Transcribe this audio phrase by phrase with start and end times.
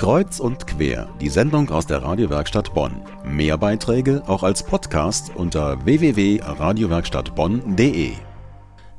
[0.00, 3.02] Kreuz und quer, die Sendung aus der Radiowerkstatt Bonn.
[3.22, 8.12] Mehr Beiträge auch als Podcast unter www.radiowerkstattbonn.de.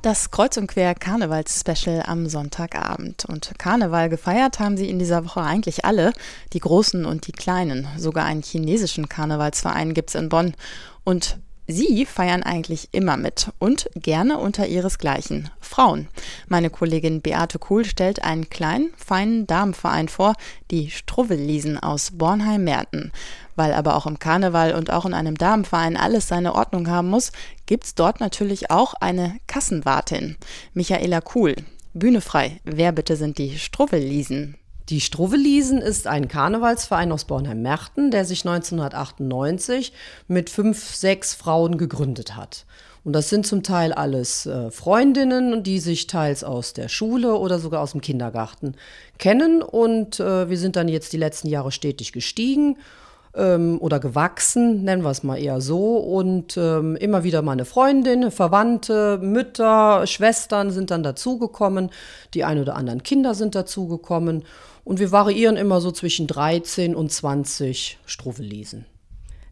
[0.04, 3.26] Das Kreuz und Quer Karnevals-Special am Sonntagabend.
[3.26, 6.14] Und Karneval gefeiert haben sie in dieser Woche eigentlich alle,
[6.54, 7.88] die Großen und die Kleinen.
[7.98, 10.54] Sogar einen chinesischen Karnevalsverein gibt's in Bonn.
[11.04, 16.08] Und Sie feiern eigentlich immer mit und gerne unter ihresgleichen Frauen.
[16.48, 20.34] Meine Kollegin Beate Kuhl stellt einen kleinen, feinen Damenverein vor,
[20.70, 23.12] die Struwelliesen aus Bornheim-Merten.
[23.56, 27.32] Weil aber auch im Karneval und auch in einem Damenverein alles seine Ordnung haben muss,
[27.68, 30.38] gibt's dort natürlich auch eine Kassenwartin.
[30.74, 31.56] Michaela Kuhl.
[31.94, 32.60] Bühne frei.
[32.64, 34.58] Wer bitte sind die Struwelliesen?
[34.90, 39.94] Die Struweliesen ist ein Karnevalsverein aus Bornheim-Merten, der sich 1998
[40.28, 42.66] mit fünf, sechs Frauen gegründet hat.
[43.04, 47.58] Und das sind zum Teil alles äh, Freundinnen, die sich teils aus der Schule oder
[47.58, 48.76] sogar aus dem Kindergarten
[49.18, 49.64] kennen.
[49.64, 52.78] Und äh, wir sind dann jetzt die letzten Jahre stetig gestiegen
[53.36, 55.98] ähm, oder gewachsen, nennen wir es mal eher so.
[55.98, 61.90] Und ähm, immer wieder meine Freundin, Verwandte, Mütter, Schwestern sind dann dazugekommen.
[62.34, 64.44] Die ein oder anderen Kinder sind dazugekommen.
[64.84, 68.86] Und wir variieren immer so zwischen 13 und 20 Struwelisen.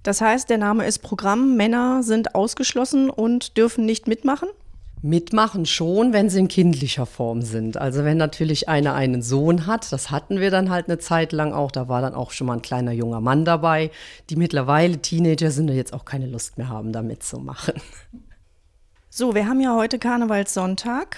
[0.04, 4.50] Das heißt, der Name ist Programm, Männer sind ausgeschlossen und dürfen nicht mitmachen?
[5.02, 7.78] Mitmachen schon, wenn sie in kindlicher Form sind.
[7.78, 11.54] Also wenn natürlich einer einen Sohn hat, das hatten wir dann halt eine Zeit lang
[11.54, 13.92] auch, da war dann auch schon mal ein kleiner junger Mann dabei,
[14.30, 17.76] die mittlerweile Teenager sind und jetzt auch keine Lust mehr haben, da mitzumachen.
[19.10, 21.18] So, wir haben ja heute Karnevalssonntag.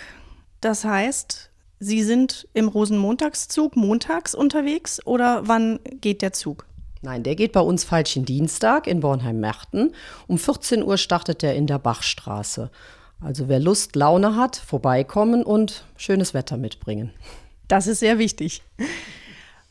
[0.61, 1.51] Das heißt,
[1.83, 6.67] Sie sind im Rosenmontagszug montags unterwegs oder wann geht der Zug?
[7.01, 9.95] Nein, der geht bei uns falschen Dienstag in Bornheim-Merten.
[10.27, 12.69] Um 14 Uhr startet er in der Bachstraße.
[13.21, 17.13] Also wer Lust, Laune hat, vorbeikommen und schönes Wetter mitbringen.
[17.67, 18.63] Das ist sehr wichtig.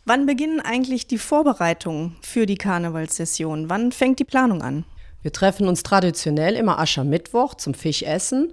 [0.06, 3.68] Wann beginnen eigentlich die Vorbereitungen für die Karnevalssession?
[3.68, 4.84] Wann fängt die Planung an?
[5.22, 8.52] Wir treffen uns traditionell immer Aschermittwoch zum Fischessen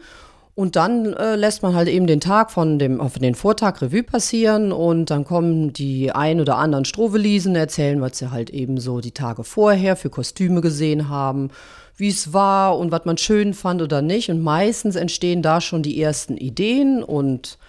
[0.57, 4.01] und dann äh, lässt man halt eben den Tag von dem, auf den Vortag Revue
[4.01, 8.99] passieren und dann kommen die ein oder anderen Strohvelisen, erzählen, was sie halt eben so
[8.99, 11.51] die Tage vorher für Kostüme gesehen haben,
[11.95, 14.31] wie es war und was man schön fand oder nicht.
[14.31, 17.59] Und meistens entstehen da schon die ersten Ideen und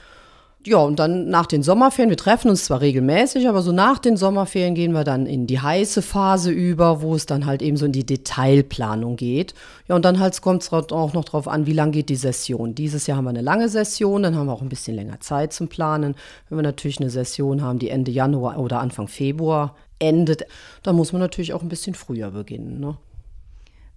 [0.67, 4.17] ja, und dann nach den Sommerferien, wir treffen uns zwar regelmäßig, aber so nach den
[4.17, 7.87] Sommerferien gehen wir dann in die heiße Phase über, wo es dann halt eben so
[7.87, 9.55] in die Detailplanung geht.
[9.87, 12.75] Ja, und dann halt kommt es auch noch drauf an, wie lang geht die Session.
[12.75, 15.53] Dieses Jahr haben wir eine lange Session, dann haben wir auch ein bisschen länger Zeit
[15.53, 16.17] zum Planen.
[16.49, 20.45] Wenn wir natürlich eine Session haben, die Ende Januar oder Anfang Februar endet,
[20.83, 22.81] dann muss man natürlich auch ein bisschen früher beginnen.
[22.81, 22.97] Ne?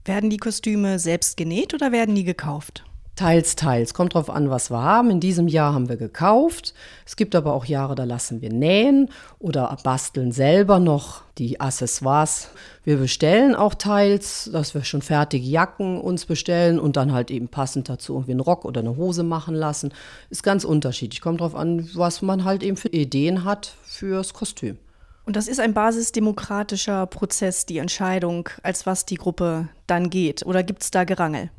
[0.06, 2.84] Werden die Kostüme selbst genäht oder werden die gekauft?
[3.16, 3.94] Teils, teils.
[3.94, 5.12] Kommt drauf an, was wir haben.
[5.12, 6.74] In diesem Jahr haben wir gekauft.
[7.06, 12.50] Es gibt aber auch Jahre, da lassen wir nähen oder basteln selber noch die Accessoires.
[12.84, 17.50] Wir bestellen auch teils, dass wir schon fertige Jacken uns bestellen und dann halt eben
[17.50, 19.94] passend dazu irgendwie einen Rock oder eine Hose machen lassen.
[20.30, 21.22] Ist ganz unterschiedlich.
[21.22, 24.78] Kommt drauf an, was man halt eben für Ideen hat fürs Kostüm.
[25.26, 30.46] Und das ist ein basisdemokratischer Prozess, die Entscheidung, als was die Gruppe dann geht.
[30.46, 31.52] Oder gibt es da Gerangel?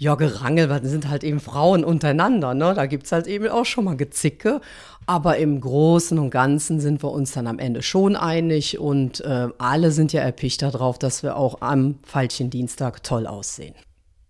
[0.00, 2.72] Ja, Gerangel, weil sind halt eben Frauen untereinander, ne?
[2.72, 4.62] Da gibt es halt eben auch schon mal Gezicke.
[5.04, 9.48] Aber im Großen und Ganzen sind wir uns dann am Ende schon einig und äh,
[9.58, 13.74] alle sind ja erpicht darauf, dass wir auch am falschen Dienstag toll aussehen.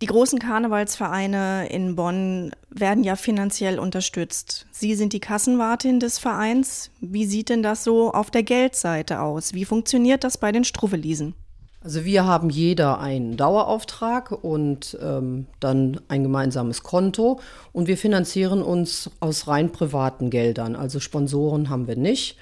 [0.03, 4.66] Die großen Karnevalsvereine in Bonn werden ja finanziell unterstützt.
[4.72, 6.91] Sie sind die Kassenwartin des Vereins.
[7.00, 9.54] Wie sieht denn das so auf der Geldseite aus?
[9.54, 11.34] Wie funktioniert das bei den Struwelisen?
[11.83, 17.41] Also wir haben jeder einen Dauerauftrag und ähm, dann ein gemeinsames Konto
[17.73, 20.77] und wir finanzieren uns aus rein privaten Geldern.
[20.77, 22.37] Also Sponsoren haben wir nicht.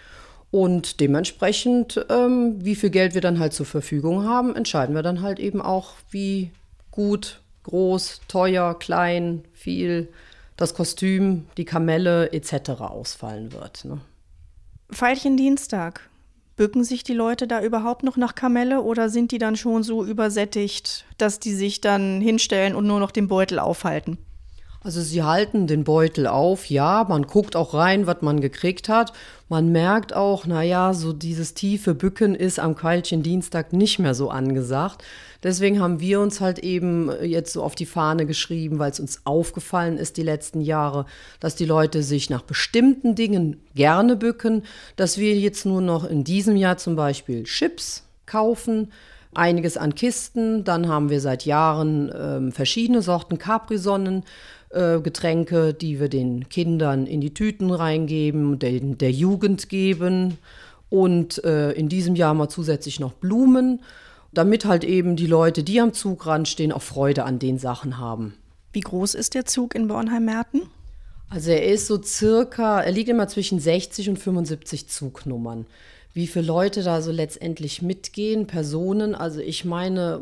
[0.51, 5.23] Und dementsprechend, ähm, wie viel Geld wir dann halt zur Verfügung haben, entscheiden wir dann
[5.23, 6.51] halt eben auch, wie
[6.91, 10.09] gut, groß, teuer, klein, viel
[10.57, 12.71] das Kostüm, die Kamelle etc.
[12.81, 13.85] ausfallen wird.
[13.85, 14.01] Ne?
[14.89, 16.09] Veilchen Dienstag.
[16.59, 20.05] Bücken sich die Leute da überhaupt noch nach Kamelle oder sind die dann schon so
[20.05, 24.19] übersättigt, dass die sich dann hinstellen und nur noch den Beutel aufhalten?
[24.89, 29.13] Also sie halten den Beutel auf, ja, man guckt auch rein, was man gekriegt hat.
[29.51, 34.31] Man merkt auch, naja, so dieses tiefe Bücken ist am Keilchen Dienstag nicht mehr so
[34.31, 35.05] angesagt.
[35.43, 39.21] Deswegen haben wir uns halt eben jetzt so auf die Fahne geschrieben, weil es uns
[39.25, 41.05] aufgefallen ist die letzten Jahre,
[41.39, 44.63] dass die Leute sich nach bestimmten Dingen gerne bücken,
[44.97, 48.91] dass wir jetzt nur noch in diesem Jahr zum Beispiel Chips kaufen,
[49.35, 50.65] einiges an Kisten.
[50.65, 54.25] Dann haben wir seit Jahren ähm, verschiedene Sorten Capri-Sonnen
[54.71, 60.39] äh, Getränke, die wir den Kindern in die Tüten reingeben, den, der Jugend geben.
[60.91, 63.81] Und äh, in diesem Jahr wir zusätzlich noch Blumen,
[64.33, 68.35] damit halt eben die Leute, die am Zugrand stehen, auch Freude an den Sachen haben.
[68.73, 70.63] Wie groß ist der Zug in Bornheim-Merten?
[71.31, 75.67] Also er ist so circa, er liegt immer zwischen 60 und 75 Zugnummern.
[76.19, 80.21] Wie viele Leute da so letztendlich mitgehen, Personen, also ich meine,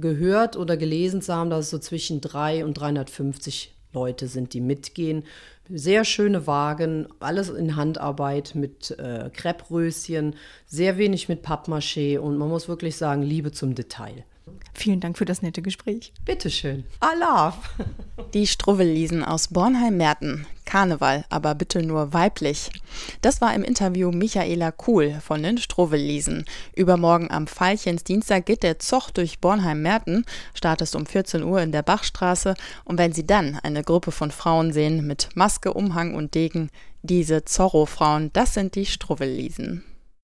[0.00, 4.60] gehört oder gelesen zu haben, dass es so zwischen 3 und 350 Leute sind, die
[4.60, 5.24] mitgehen.
[5.68, 12.48] Sehr schöne Wagen, alles in Handarbeit mit äh, Creppröschen, sehr wenig mit Pappmaché und man
[12.48, 14.24] muss wirklich sagen, Liebe zum Detail.
[14.72, 16.12] Vielen Dank für das nette Gespräch.
[16.24, 16.84] Bitteschön.
[17.00, 17.60] Allah.
[18.34, 20.46] Die Struwelliesen aus Bornheim-Merten.
[20.72, 22.70] Karneval, aber bitte nur weiblich.
[23.20, 26.46] Das war im Interview Michaela Kuhl von den Struwelliesen.
[26.74, 30.24] Übermorgen am Veilchensdienstag geht der Zoch durch Bornheim-Merten,
[30.54, 32.54] startet um 14 Uhr in der Bachstraße
[32.86, 36.70] und wenn Sie dann eine Gruppe von Frauen sehen mit Maske, Umhang und Degen,
[37.02, 39.84] diese Zorro-Frauen, das sind die Struwelliesen.